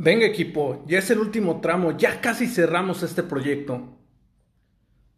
Venga 0.00 0.26
equipo, 0.26 0.84
ya 0.86 1.00
es 1.00 1.10
el 1.10 1.18
último 1.18 1.60
tramo, 1.60 1.96
ya 1.96 2.20
casi 2.20 2.46
cerramos 2.46 3.02
este 3.02 3.24
proyecto. 3.24 3.98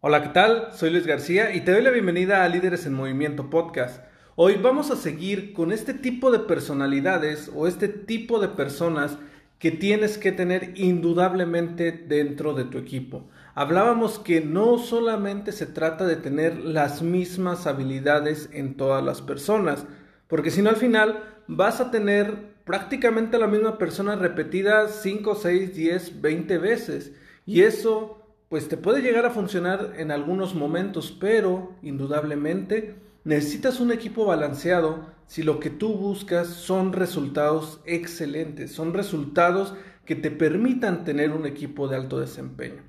Hola, 0.00 0.22
¿qué 0.22 0.30
tal? 0.30 0.68
Soy 0.72 0.88
Luis 0.88 1.06
García 1.06 1.54
y 1.54 1.60
te 1.60 1.72
doy 1.72 1.82
la 1.82 1.90
bienvenida 1.90 2.42
a 2.42 2.48
Líderes 2.48 2.86
en 2.86 2.94
Movimiento 2.94 3.50
Podcast. 3.50 4.02
Hoy 4.36 4.54
vamos 4.54 4.90
a 4.90 4.96
seguir 4.96 5.52
con 5.52 5.70
este 5.70 5.92
tipo 5.92 6.30
de 6.30 6.38
personalidades 6.38 7.50
o 7.54 7.66
este 7.66 7.88
tipo 7.88 8.40
de 8.40 8.48
personas 8.48 9.18
que 9.58 9.70
tienes 9.70 10.16
que 10.16 10.32
tener 10.32 10.72
indudablemente 10.76 11.92
dentro 11.92 12.54
de 12.54 12.64
tu 12.64 12.78
equipo. 12.78 13.28
Hablábamos 13.54 14.18
que 14.18 14.40
no 14.40 14.78
solamente 14.78 15.52
se 15.52 15.66
trata 15.66 16.06
de 16.06 16.16
tener 16.16 16.56
las 16.56 17.02
mismas 17.02 17.66
habilidades 17.66 18.48
en 18.50 18.78
todas 18.78 19.04
las 19.04 19.20
personas, 19.20 19.84
porque 20.26 20.50
si 20.50 20.62
no 20.62 20.70
al 20.70 20.76
final 20.76 21.22
vas 21.48 21.82
a 21.82 21.90
tener 21.90 22.49
prácticamente 22.64 23.38
la 23.38 23.46
misma 23.46 23.78
persona 23.78 24.16
repetida 24.16 24.88
5, 24.88 25.34
6, 25.34 25.74
10, 25.74 26.20
20 26.20 26.58
veces. 26.58 27.12
Y 27.46 27.62
eso 27.62 28.16
pues 28.48 28.68
te 28.68 28.76
puede 28.76 29.00
llegar 29.00 29.26
a 29.26 29.30
funcionar 29.30 29.94
en 29.96 30.10
algunos 30.10 30.56
momentos, 30.56 31.16
pero 31.20 31.76
indudablemente 31.82 32.96
necesitas 33.22 33.78
un 33.78 33.92
equipo 33.92 34.24
balanceado 34.24 35.06
si 35.26 35.44
lo 35.44 35.60
que 35.60 35.70
tú 35.70 35.94
buscas 35.94 36.48
son 36.48 36.92
resultados 36.92 37.80
excelentes, 37.84 38.72
son 38.72 38.92
resultados 38.92 39.74
que 40.04 40.16
te 40.16 40.32
permitan 40.32 41.04
tener 41.04 41.30
un 41.30 41.46
equipo 41.46 41.86
de 41.86 41.94
alto 41.94 42.18
desempeño. 42.18 42.82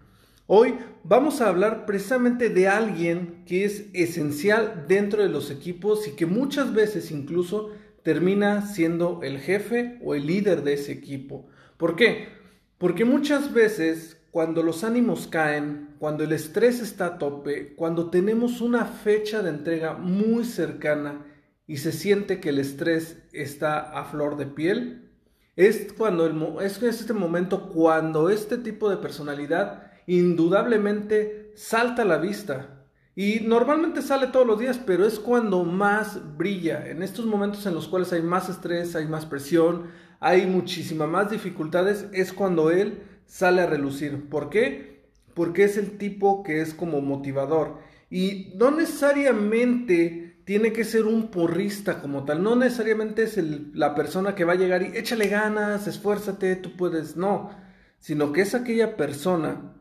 Hoy 0.48 0.74
vamos 1.04 1.40
a 1.40 1.48
hablar 1.48 1.86
precisamente 1.86 2.50
de 2.50 2.68
alguien 2.68 3.44
que 3.46 3.64
es 3.64 3.86
esencial 3.94 4.86
dentro 4.88 5.22
de 5.22 5.30
los 5.30 5.52
equipos 5.52 6.08
y 6.08 6.16
que 6.16 6.26
muchas 6.26 6.74
veces 6.74 7.12
incluso 7.12 7.70
termina 8.04 8.62
siendo 8.66 9.22
el 9.24 9.40
jefe 9.40 10.00
o 10.04 10.16
el 10.16 10.28
líder 10.28 10.64
de 10.64 10.74
ese 10.74 10.92
equipo. 10.92 11.48
¿Por 11.78 11.96
qué? 11.96 12.30
Porque 12.78 13.06
muchas 13.06 13.54
veces 13.54 14.18
cuando 14.32 14.64
los 14.64 14.84
ánimos 14.84 15.28
caen, 15.28 15.96
cuando 16.00 16.24
el 16.24 16.32
estrés 16.32 16.80
está 16.80 17.06
a 17.06 17.18
tope, 17.18 17.76
cuando 17.76 18.10
tenemos 18.10 18.62
una 18.62 18.86
fecha 18.86 19.44
de 19.44 19.50
entrega 19.50 19.94
muy 19.94 20.46
cercana 20.46 21.26
y 21.68 21.78
se 21.78 21.92
siente 21.92 22.40
que 22.40 22.50
el 22.50 22.60
estrés 22.60 23.24
está 23.34 23.80
a 23.80 24.06
flor 24.06 24.38
de 24.38 24.46
piel, 24.46 25.12
es 25.56 25.92
cuando 25.94 26.62
es 26.62 26.82
este 26.82 27.14
momento 27.14 27.70
cuando 27.70 28.30
este 28.30 28.58
tipo 28.58 28.90
de 28.90 28.98
personalidad 28.98 29.92
indudablemente 30.08 31.52
salta 31.56 32.02
a 32.02 32.06
la 32.06 32.18
vista 32.18 32.81
y 33.16 33.42
normalmente 33.42 34.02
sale 34.02 34.28
todos 34.28 34.48
los 34.48 34.60
días, 34.60 34.80
pero 34.86 35.06
es 35.06 35.20
cuando 35.20 35.64
más 35.66 36.38
brilla. 36.38 36.88
En 36.88 37.04
estos 37.04 37.26
momentos 37.26 37.66
en 37.66 37.76
los 37.76 37.88
cuales 37.88 38.14
hay 38.14 38.22
más 38.22 38.48
estrés, 38.48 38.96
hay 38.96 39.06
más 39.06 39.26
presión, 39.26 39.88
hay 40.20 40.46
muchísimas 40.48 41.10
más 41.10 41.30
dificultades, 41.30 42.08
es 42.14 42.32
cuando 42.32 42.72
él 42.72 43.04
sale 43.26 43.62
a 43.62 43.66
relucir. 43.66 44.30
¿Por 44.30 44.50
qué? 44.50 45.04
Porque 45.34 45.66
es 45.66 45.78
el 45.78 45.98
tipo 45.98 46.44
que 46.44 46.62
es 46.62 46.74
como 46.74 47.02
motivador. 47.02 47.80
Y 48.10 48.54
no 48.58 48.72
necesariamente 48.72 50.42
tiene 50.46 50.74
que 50.74 50.84
ser 50.84 51.06
un 51.06 51.32
porrista 51.32 52.02
como 52.02 52.24
tal. 52.24 52.44
No 52.44 52.56
necesariamente 52.56 53.24
es 53.24 53.38
la 53.74 53.96
persona 53.96 54.36
que 54.36 54.46
va 54.46 54.54
a 54.54 54.58
llegar 54.58 54.84
y 54.84 54.98
échale 54.98 55.28
ganas, 55.28 55.88
esfuérzate, 55.88 56.56
tú 56.56 56.76
puedes. 56.78 57.16
No, 57.18 57.52
sino 58.00 58.32
que 58.32 58.42
es 58.42 58.56
aquella 58.56 58.98
persona 58.98 59.74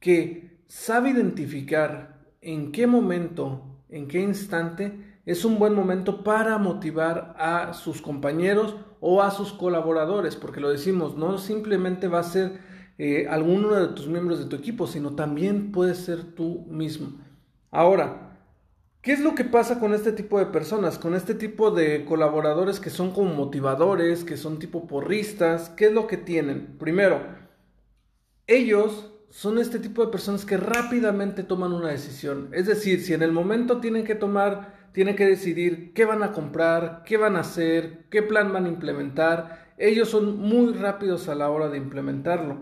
que 0.00 0.58
sabe 0.68 1.10
identificar 1.10 2.21
en 2.42 2.72
qué 2.72 2.86
momento, 2.86 3.62
en 3.88 4.08
qué 4.08 4.20
instante 4.20 4.92
es 5.24 5.44
un 5.44 5.58
buen 5.58 5.74
momento 5.74 6.24
para 6.24 6.58
motivar 6.58 7.34
a 7.38 7.72
sus 7.72 8.02
compañeros 8.02 8.76
o 9.00 9.22
a 9.22 9.30
sus 9.30 9.52
colaboradores, 9.52 10.34
porque 10.34 10.60
lo 10.60 10.68
decimos, 10.68 11.16
no 11.16 11.38
simplemente 11.38 12.08
va 12.08 12.18
a 12.18 12.24
ser 12.24 12.58
eh, 12.98 13.26
alguno 13.30 13.72
de 13.74 13.94
tus 13.94 14.08
miembros 14.08 14.40
de 14.40 14.46
tu 14.46 14.56
equipo, 14.56 14.86
sino 14.88 15.14
también 15.14 15.70
puede 15.70 15.94
ser 15.94 16.34
tú 16.34 16.66
mismo. 16.68 17.12
Ahora, 17.70 18.36
¿qué 19.00 19.12
es 19.12 19.20
lo 19.20 19.36
que 19.36 19.44
pasa 19.44 19.78
con 19.78 19.94
este 19.94 20.12
tipo 20.12 20.40
de 20.40 20.46
personas, 20.46 20.98
con 20.98 21.14
este 21.14 21.34
tipo 21.34 21.70
de 21.70 22.04
colaboradores 22.04 22.80
que 22.80 22.90
son 22.90 23.12
como 23.12 23.32
motivadores, 23.34 24.24
que 24.24 24.36
son 24.36 24.58
tipo 24.58 24.88
porristas? 24.88 25.70
¿Qué 25.70 25.86
es 25.86 25.92
lo 25.92 26.08
que 26.08 26.16
tienen? 26.16 26.76
Primero, 26.78 27.20
ellos 28.48 29.11
son 29.32 29.56
este 29.56 29.78
tipo 29.78 30.04
de 30.04 30.12
personas 30.12 30.44
que 30.44 30.58
rápidamente 30.58 31.42
toman 31.42 31.72
una 31.72 31.88
decisión. 31.88 32.50
Es 32.52 32.66
decir, 32.66 33.00
si 33.00 33.14
en 33.14 33.22
el 33.22 33.32
momento 33.32 33.80
tienen 33.80 34.04
que 34.04 34.14
tomar, 34.14 34.90
tienen 34.92 35.16
que 35.16 35.26
decidir 35.26 35.94
qué 35.94 36.04
van 36.04 36.22
a 36.22 36.32
comprar, 36.32 37.02
qué 37.06 37.16
van 37.16 37.36
a 37.36 37.40
hacer, 37.40 38.04
qué 38.10 38.22
plan 38.22 38.52
van 38.52 38.66
a 38.66 38.68
implementar, 38.68 39.72
ellos 39.78 40.10
son 40.10 40.36
muy 40.36 40.74
rápidos 40.74 41.30
a 41.30 41.34
la 41.34 41.48
hora 41.48 41.70
de 41.70 41.78
implementarlo. 41.78 42.58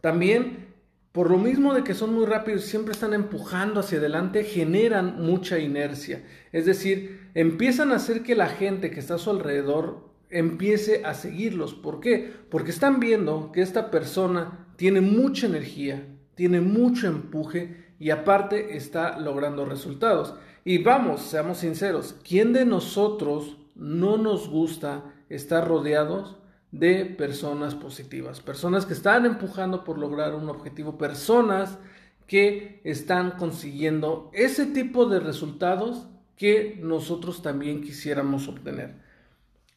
También, 0.00 0.68
por 1.12 1.30
lo 1.30 1.36
mismo 1.36 1.74
de 1.74 1.84
que 1.84 1.92
son 1.92 2.14
muy 2.14 2.24
rápidos, 2.24 2.62
siempre 2.64 2.92
están 2.92 3.12
empujando 3.12 3.80
hacia 3.80 3.98
adelante, 3.98 4.44
generan 4.44 5.20
mucha 5.20 5.58
inercia. 5.58 6.24
Es 6.52 6.64
decir, 6.64 7.30
empiezan 7.34 7.92
a 7.92 7.96
hacer 7.96 8.22
que 8.22 8.34
la 8.34 8.48
gente 8.48 8.90
que 8.90 9.00
está 9.00 9.16
a 9.16 9.18
su 9.18 9.28
alrededor 9.28 10.08
empiece 10.30 11.04
a 11.04 11.12
seguirlos. 11.12 11.74
¿Por 11.74 12.00
qué? 12.00 12.32
Porque 12.50 12.70
están 12.70 12.98
viendo 12.98 13.52
que 13.52 13.60
esta 13.60 13.90
persona 13.90 14.68
tiene 14.76 15.02
mucha 15.02 15.46
energía, 15.46 16.08
tiene 16.34 16.60
mucho 16.60 17.06
empuje 17.06 17.94
y 17.98 18.10
aparte 18.10 18.76
está 18.76 19.18
logrando 19.18 19.64
resultados. 19.64 20.34
Y 20.64 20.78
vamos, 20.78 21.22
seamos 21.22 21.58
sinceros, 21.58 22.16
¿quién 22.26 22.52
de 22.52 22.64
nosotros 22.64 23.58
no 23.74 24.16
nos 24.16 24.48
gusta 24.48 25.04
estar 25.28 25.66
rodeados 25.68 26.36
de 26.72 27.04
personas 27.04 27.74
positivas? 27.74 28.40
Personas 28.40 28.86
que 28.86 28.94
están 28.94 29.26
empujando 29.26 29.84
por 29.84 29.98
lograr 29.98 30.34
un 30.34 30.48
objetivo, 30.48 30.96
personas 30.96 31.78
que 32.26 32.80
están 32.84 33.32
consiguiendo 33.32 34.30
ese 34.32 34.66
tipo 34.66 35.06
de 35.06 35.20
resultados 35.20 36.08
que 36.36 36.78
nosotros 36.82 37.42
también 37.42 37.82
quisiéramos 37.82 38.48
obtener. 38.48 38.96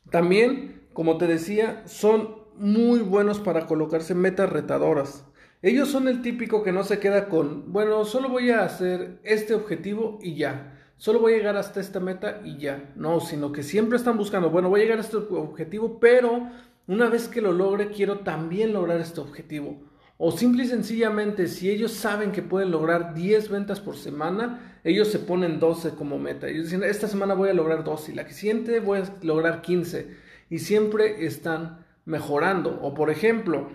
También, 0.09 0.81
como 0.93 1.17
te 1.17 1.27
decía, 1.27 1.83
son 1.85 2.47
muy 2.57 2.99
buenos 2.99 3.39
para 3.39 3.67
colocarse 3.67 4.15
metas 4.15 4.49
retadoras. 4.49 5.25
Ellos 5.61 5.89
son 5.89 6.07
el 6.07 6.21
típico 6.21 6.63
que 6.63 6.71
no 6.71 6.83
se 6.83 6.99
queda 6.99 7.29
con, 7.29 7.73
bueno, 7.73 8.05
solo 8.05 8.29
voy 8.29 8.51
a 8.51 8.63
hacer 8.63 9.19
este 9.23 9.55
objetivo 9.55 10.19
y 10.21 10.35
ya. 10.35 10.77
Solo 10.97 11.19
voy 11.19 11.33
a 11.33 11.37
llegar 11.37 11.57
hasta 11.57 11.79
esta 11.79 11.99
meta 11.99 12.41
y 12.43 12.57
ya. 12.57 12.91
No, 12.95 13.19
sino 13.19 13.51
que 13.51 13.63
siempre 13.63 13.97
están 13.97 14.17
buscando, 14.17 14.51
bueno, 14.51 14.69
voy 14.69 14.81
a 14.81 14.83
llegar 14.83 14.99
a 14.99 15.01
este 15.01 15.17
objetivo, 15.17 15.99
pero 15.99 16.47
una 16.85 17.09
vez 17.09 17.27
que 17.27 17.41
lo 17.41 17.53
logre, 17.53 17.89
quiero 17.89 18.19
también 18.19 18.71
lograr 18.71 18.99
este 18.99 19.19
objetivo. 19.19 19.81
O 20.19 20.31
simple 20.31 20.63
y 20.63 20.67
sencillamente, 20.67 21.47
si 21.47 21.69
ellos 21.69 21.91
saben 21.91 22.31
que 22.31 22.41
pueden 22.41 22.71
lograr 22.71 23.13
10 23.13 23.49
ventas 23.49 23.79
por 23.79 23.97
semana, 23.97 24.79
ellos 24.83 25.09
se 25.09 25.19
ponen 25.19 25.59
12 25.59 25.91
como 25.91 26.19
meta. 26.19 26.47
Ellos 26.47 26.65
dicen, 26.65 26.83
esta 26.83 27.07
semana 27.07 27.33
voy 27.33 27.49
a 27.49 27.53
lograr 27.53 27.83
12 27.83 28.11
y 28.11 28.15
la 28.15 28.27
siguiente 28.29 28.79
voy 28.79 28.99
a 28.99 29.13
lograr 29.21 29.61
15. 29.61 30.07
Y 30.49 30.59
siempre 30.59 31.25
están 31.25 31.85
mejorando. 32.05 32.79
O 32.81 32.93
por 32.93 33.09
ejemplo, 33.11 33.69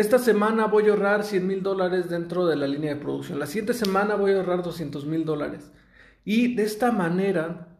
esta 0.00 0.18
semana 0.18 0.66
voy 0.66 0.86
a 0.86 0.90
ahorrar 0.90 1.22
100 1.22 1.46
mil 1.46 1.62
dólares 1.62 2.08
dentro 2.08 2.46
de 2.46 2.56
la 2.56 2.66
línea 2.66 2.94
de 2.94 3.00
producción. 3.00 3.38
La 3.38 3.46
siguiente 3.46 3.74
semana 3.74 4.14
voy 4.14 4.32
a 4.32 4.36
ahorrar 4.36 4.62
200 4.62 5.04
mil 5.04 5.24
dólares. 5.24 5.70
Y 6.24 6.54
de 6.54 6.62
esta 6.62 6.92
manera, 6.92 7.78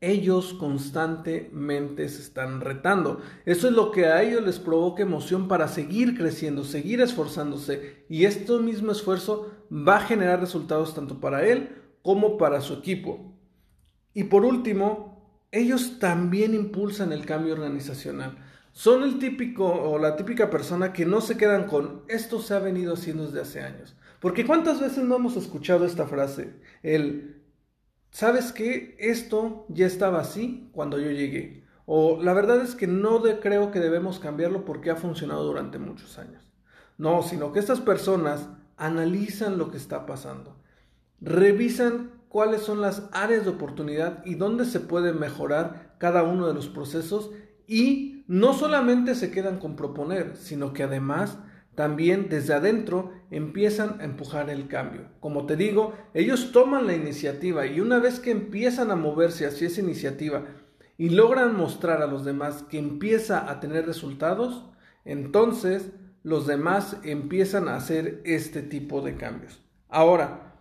ellos 0.00 0.54
constantemente 0.54 2.08
se 2.08 2.22
están 2.22 2.60
retando. 2.60 3.20
Eso 3.44 3.68
es 3.68 3.74
lo 3.74 3.92
que 3.92 4.06
a 4.06 4.22
ellos 4.22 4.42
les 4.42 4.58
provoca 4.58 5.02
emoción 5.02 5.46
para 5.46 5.68
seguir 5.68 6.16
creciendo, 6.16 6.64
seguir 6.64 7.00
esforzándose. 7.00 8.04
Y 8.08 8.24
este 8.24 8.58
mismo 8.58 8.90
esfuerzo 8.90 9.52
va 9.70 9.98
a 9.98 10.06
generar 10.06 10.40
resultados 10.40 10.94
tanto 10.94 11.20
para 11.20 11.46
él 11.46 11.70
como 12.02 12.38
para 12.38 12.60
su 12.60 12.74
equipo. 12.74 13.38
Y 14.14 14.24
por 14.24 14.44
último, 14.44 15.46
ellos 15.52 15.98
también 16.00 16.54
impulsan 16.54 17.12
el 17.12 17.24
cambio 17.24 17.54
organizacional 17.54 18.36
son 18.76 19.04
el 19.04 19.18
típico 19.18 19.64
o 19.64 19.98
la 19.98 20.16
típica 20.16 20.50
persona 20.50 20.92
que 20.92 21.06
no 21.06 21.22
se 21.22 21.38
quedan 21.38 21.66
con 21.66 22.02
esto 22.08 22.42
se 22.42 22.52
ha 22.52 22.58
venido 22.58 22.92
haciendo 22.92 23.24
desde 23.24 23.40
hace 23.40 23.62
años. 23.62 23.96
Porque 24.20 24.44
cuántas 24.44 24.82
veces 24.82 25.02
no 25.02 25.16
hemos 25.16 25.34
escuchado 25.38 25.86
esta 25.86 26.06
frase, 26.06 26.60
el 26.82 27.42
¿sabes 28.10 28.52
qué? 28.52 28.94
Esto 28.98 29.64
ya 29.70 29.86
estaba 29.86 30.20
así 30.20 30.68
cuando 30.72 30.98
yo 30.98 31.10
llegué. 31.10 31.64
O 31.86 32.22
la 32.22 32.34
verdad 32.34 32.60
es 32.60 32.74
que 32.74 32.86
no 32.86 33.22
creo 33.40 33.70
que 33.70 33.80
debemos 33.80 34.18
cambiarlo 34.18 34.66
porque 34.66 34.90
ha 34.90 34.96
funcionado 34.96 35.44
durante 35.44 35.78
muchos 35.78 36.18
años. 36.18 36.52
No, 36.98 37.22
sino 37.22 37.52
que 37.52 37.60
estas 37.60 37.80
personas 37.80 38.50
analizan 38.76 39.56
lo 39.56 39.70
que 39.70 39.78
está 39.78 40.04
pasando, 40.04 40.54
revisan 41.22 42.10
cuáles 42.28 42.60
son 42.60 42.82
las 42.82 43.08
áreas 43.12 43.44
de 43.44 43.52
oportunidad 43.52 44.22
y 44.26 44.34
dónde 44.34 44.66
se 44.66 44.80
puede 44.80 45.14
mejorar 45.14 45.94
cada 45.96 46.24
uno 46.24 46.46
de 46.46 46.52
los 46.52 46.68
procesos 46.68 47.30
y 47.66 48.15
no 48.26 48.52
solamente 48.52 49.14
se 49.14 49.30
quedan 49.30 49.58
con 49.58 49.76
proponer, 49.76 50.36
sino 50.36 50.72
que 50.72 50.82
además 50.82 51.38
también 51.76 52.28
desde 52.28 52.54
adentro 52.54 53.12
empiezan 53.30 54.00
a 54.00 54.04
empujar 54.04 54.50
el 54.50 54.66
cambio. 54.66 55.10
Como 55.20 55.46
te 55.46 55.56
digo, 55.56 55.94
ellos 56.14 56.50
toman 56.50 56.86
la 56.86 56.94
iniciativa 56.94 57.66
y 57.66 57.80
una 57.80 57.98
vez 57.98 58.18
que 58.18 58.30
empiezan 58.30 58.90
a 58.90 58.96
moverse 58.96 59.46
hacia 59.46 59.66
esa 59.68 59.82
iniciativa 59.82 60.46
y 60.96 61.10
logran 61.10 61.54
mostrar 61.54 62.02
a 62.02 62.06
los 62.06 62.24
demás 62.24 62.64
que 62.70 62.78
empieza 62.78 63.50
a 63.50 63.60
tener 63.60 63.86
resultados, 63.86 64.70
entonces 65.04 65.90
los 66.22 66.46
demás 66.46 66.96
empiezan 67.04 67.68
a 67.68 67.76
hacer 67.76 68.22
este 68.24 68.62
tipo 68.62 69.02
de 69.02 69.16
cambios. 69.16 69.62
Ahora, 69.88 70.54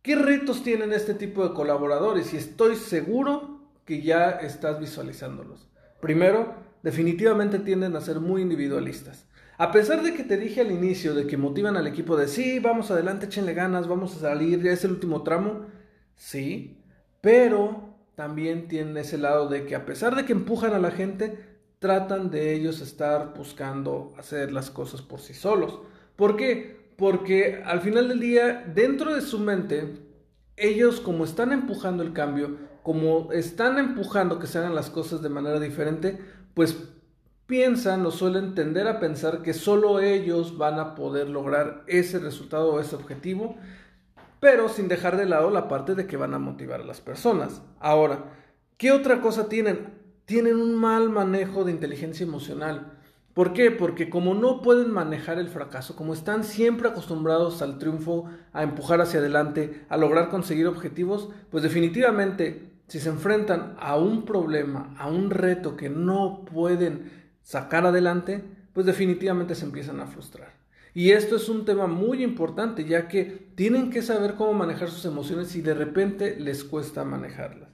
¿qué 0.00 0.14
retos 0.14 0.62
tienen 0.62 0.92
este 0.92 1.14
tipo 1.14 1.46
de 1.46 1.54
colaboradores? 1.54 2.32
Y 2.32 2.36
estoy 2.36 2.76
seguro 2.76 3.72
que 3.84 4.00
ya 4.00 4.30
estás 4.30 4.78
visualizándolos. 4.78 5.68
Primero, 6.00 6.65
definitivamente 6.86 7.58
tienden 7.58 7.96
a 7.96 8.00
ser 8.00 8.20
muy 8.20 8.42
individualistas. 8.42 9.26
A 9.58 9.72
pesar 9.72 10.04
de 10.04 10.14
que 10.14 10.22
te 10.22 10.36
dije 10.36 10.60
al 10.60 10.70
inicio 10.70 11.16
de 11.16 11.26
que 11.26 11.36
motivan 11.36 11.76
al 11.76 11.88
equipo 11.88 12.16
de 12.16 12.28
sí, 12.28 12.60
vamos 12.60 12.92
adelante, 12.92 13.26
échenle 13.26 13.54
ganas, 13.54 13.88
vamos 13.88 14.14
a 14.14 14.20
salir, 14.20 14.62
ya 14.62 14.70
es 14.70 14.84
el 14.84 14.92
último 14.92 15.24
tramo, 15.24 15.66
sí, 16.14 16.78
pero 17.20 17.96
también 18.14 18.68
tienen 18.68 18.96
ese 18.98 19.18
lado 19.18 19.48
de 19.48 19.66
que 19.66 19.74
a 19.74 19.84
pesar 19.84 20.14
de 20.14 20.24
que 20.24 20.32
empujan 20.32 20.74
a 20.74 20.78
la 20.78 20.92
gente, 20.92 21.36
tratan 21.80 22.30
de 22.30 22.54
ellos 22.54 22.80
estar 22.80 23.34
buscando 23.36 24.14
hacer 24.16 24.52
las 24.52 24.70
cosas 24.70 25.02
por 25.02 25.18
sí 25.18 25.34
solos. 25.34 25.80
¿Por 26.14 26.36
qué? 26.36 26.92
Porque 26.96 27.64
al 27.66 27.80
final 27.80 28.06
del 28.06 28.20
día, 28.20 28.64
dentro 28.72 29.12
de 29.12 29.22
su 29.22 29.40
mente, 29.40 29.92
ellos 30.56 31.00
como 31.00 31.24
están 31.24 31.50
empujando 31.50 32.04
el 32.04 32.12
cambio, 32.12 32.58
como 32.84 33.32
están 33.32 33.78
empujando 33.78 34.38
que 34.38 34.46
se 34.46 34.58
hagan 34.58 34.76
las 34.76 34.90
cosas 34.90 35.20
de 35.20 35.28
manera 35.28 35.58
diferente, 35.58 36.20
pues 36.56 36.74
piensan 37.44 38.06
o 38.06 38.10
suelen 38.10 38.54
tender 38.54 38.88
a 38.88 38.98
pensar 38.98 39.42
que 39.42 39.52
solo 39.52 40.00
ellos 40.00 40.56
van 40.56 40.78
a 40.78 40.94
poder 40.94 41.28
lograr 41.28 41.84
ese 41.86 42.18
resultado 42.18 42.72
o 42.72 42.80
ese 42.80 42.96
objetivo, 42.96 43.56
pero 44.40 44.70
sin 44.70 44.88
dejar 44.88 45.18
de 45.18 45.26
lado 45.26 45.50
la 45.50 45.68
parte 45.68 45.94
de 45.94 46.06
que 46.06 46.16
van 46.16 46.32
a 46.32 46.38
motivar 46.38 46.80
a 46.80 46.84
las 46.84 47.02
personas. 47.02 47.60
Ahora, 47.78 48.32
¿qué 48.78 48.90
otra 48.90 49.20
cosa 49.20 49.50
tienen? 49.50 49.98
Tienen 50.24 50.56
un 50.56 50.74
mal 50.74 51.10
manejo 51.10 51.62
de 51.64 51.72
inteligencia 51.72 52.24
emocional. 52.24 52.90
¿Por 53.34 53.52
qué? 53.52 53.70
Porque 53.70 54.08
como 54.08 54.32
no 54.32 54.62
pueden 54.62 54.90
manejar 54.90 55.38
el 55.38 55.48
fracaso, 55.48 55.94
como 55.94 56.14
están 56.14 56.42
siempre 56.42 56.88
acostumbrados 56.88 57.60
al 57.60 57.76
triunfo, 57.76 58.30
a 58.54 58.62
empujar 58.62 59.02
hacia 59.02 59.20
adelante, 59.20 59.84
a 59.90 59.98
lograr 59.98 60.30
conseguir 60.30 60.66
objetivos, 60.68 61.28
pues 61.50 61.62
definitivamente 61.62 62.75
si 62.88 63.00
se 63.00 63.08
enfrentan 63.08 63.74
a 63.78 63.96
un 63.96 64.24
problema, 64.24 64.94
a 64.98 65.08
un 65.08 65.30
reto 65.30 65.76
que 65.76 65.88
no 65.88 66.44
pueden 66.44 67.10
sacar 67.42 67.86
adelante, 67.86 68.44
pues 68.72 68.86
definitivamente 68.86 69.54
se 69.54 69.64
empiezan 69.64 70.00
a 70.00 70.06
frustrar. 70.06 70.54
Y 70.94 71.10
esto 71.10 71.36
es 71.36 71.48
un 71.48 71.64
tema 71.64 71.86
muy 71.86 72.22
importante, 72.22 72.84
ya 72.84 73.06
que 73.08 73.50
tienen 73.54 73.90
que 73.90 74.02
saber 74.02 74.34
cómo 74.34 74.54
manejar 74.54 74.88
sus 74.88 75.04
emociones 75.04 75.54
y 75.54 75.60
de 75.60 75.74
repente 75.74 76.36
les 76.40 76.64
cuesta 76.64 77.04
manejarlas. 77.04 77.68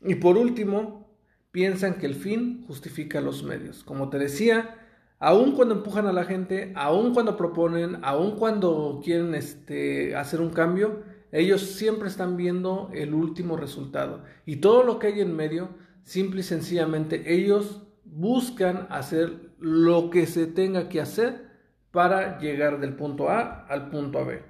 Y 0.00 0.14
por 0.14 0.38
último, 0.38 1.14
piensan 1.50 1.94
que 1.94 2.06
el 2.06 2.14
fin 2.14 2.64
justifica 2.66 3.20
los 3.20 3.42
medios. 3.42 3.84
Como 3.84 4.08
te 4.08 4.18
decía, 4.18 4.76
aun 5.18 5.52
cuando 5.52 5.74
empujan 5.74 6.06
a 6.06 6.12
la 6.12 6.24
gente, 6.24 6.72
aun 6.74 7.12
cuando 7.14 7.36
proponen, 7.36 7.98
aun 8.02 8.36
cuando 8.36 9.00
quieren 9.04 9.34
este, 9.34 10.16
hacer 10.16 10.40
un 10.40 10.50
cambio, 10.50 11.02
ellos 11.34 11.62
siempre 11.62 12.08
están 12.08 12.36
viendo 12.36 12.90
el 12.94 13.12
último 13.12 13.56
resultado. 13.56 14.22
Y 14.46 14.56
todo 14.56 14.84
lo 14.84 15.00
que 15.00 15.08
hay 15.08 15.20
en 15.20 15.34
medio, 15.34 15.70
simple 16.04 16.40
y 16.40 16.44
sencillamente, 16.44 17.34
ellos 17.34 17.82
buscan 18.04 18.86
hacer 18.88 19.50
lo 19.58 20.10
que 20.10 20.26
se 20.26 20.46
tenga 20.46 20.88
que 20.88 21.00
hacer 21.00 21.50
para 21.90 22.38
llegar 22.38 22.78
del 22.78 22.94
punto 22.94 23.30
A 23.30 23.66
al 23.66 23.90
punto 23.90 24.24
B. 24.24 24.42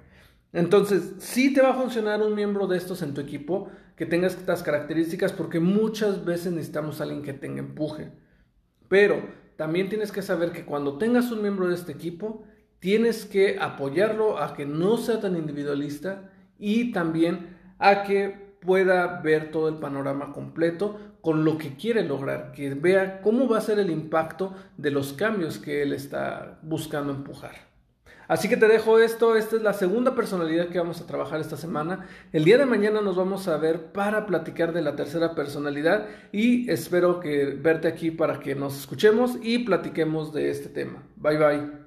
Entonces, 0.53 1.15
sí 1.17 1.55
te 1.55 1.61
va 1.63 1.71
a 1.71 1.81
funcionar 1.81 2.21
un 2.21 2.35
miembro 2.35 2.67
de 2.67 2.77
estos 2.77 3.01
en 3.01 3.15
tu 3.15 3.21
equipo 3.21 3.67
que 3.95 4.05
tenga 4.05 4.27
estas 4.27 4.61
características 4.61 5.33
porque 5.33 5.59
muchas 5.59 6.23
veces 6.23 6.53
necesitamos 6.53 6.99
a 6.99 7.05
alguien 7.05 7.23
que 7.23 7.33
tenga 7.33 7.61
empuje. 7.61 8.11
Pero 8.89 9.23
también 9.55 9.89
tienes 9.89 10.11
que 10.11 10.21
saber 10.21 10.51
que 10.51 10.65
cuando 10.65 10.99
tengas 10.99 11.31
un 11.31 11.41
miembro 11.41 11.67
de 11.67 11.73
este 11.73 11.93
equipo, 11.93 12.43
tienes 12.77 13.25
que 13.25 13.57
apoyarlo 13.59 14.37
a 14.37 14.53
que 14.53 14.67
no 14.67 14.97
sea 14.97 15.19
tan 15.19 15.35
individualista 15.35 16.31
y 16.59 16.91
también 16.91 17.57
a 17.79 18.03
que 18.03 18.45
pueda 18.59 19.21
ver 19.21 19.51
todo 19.51 19.69
el 19.69 19.75
panorama 19.75 20.33
completo 20.33 20.99
con 21.21 21.45
lo 21.45 21.57
que 21.57 21.75
quiere 21.75 22.03
lograr, 22.03 22.51
que 22.51 22.73
vea 22.73 23.21
cómo 23.21 23.47
va 23.47 23.57
a 23.57 23.61
ser 23.61 23.79
el 23.79 23.89
impacto 23.89 24.53
de 24.77 24.91
los 24.91 25.13
cambios 25.13 25.57
que 25.57 25.81
él 25.81 25.93
está 25.93 26.59
buscando 26.61 27.13
empujar. 27.13 27.75
Así 28.27 28.49
que 28.49 28.57
te 28.57 28.67
dejo 28.67 28.99
esto, 28.99 29.35
esta 29.35 29.55
es 29.55 29.61
la 29.61 29.73
segunda 29.73 30.15
personalidad 30.15 30.69
que 30.69 30.79
vamos 30.79 30.99
a 30.99 31.05
trabajar 31.05 31.39
esta 31.39 31.57
semana. 31.57 32.07
El 32.33 32.43
día 32.43 32.57
de 32.57 32.65
mañana 32.65 33.01
nos 33.01 33.15
vamos 33.15 33.47
a 33.47 33.57
ver 33.57 33.91
para 33.91 34.25
platicar 34.25 34.73
de 34.73 34.81
la 34.81 34.95
tercera 34.95 35.35
personalidad 35.35 36.07
y 36.31 36.69
espero 36.71 37.19
que 37.19 37.45
verte 37.45 37.87
aquí 37.87 38.09
para 38.09 38.39
que 38.39 38.55
nos 38.55 38.79
escuchemos 38.79 39.37
y 39.43 39.59
platiquemos 39.59 40.33
de 40.33 40.49
este 40.49 40.69
tema. 40.69 41.03
Bye 41.17 41.37
bye. 41.37 41.84